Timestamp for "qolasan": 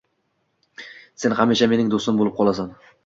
2.41-2.75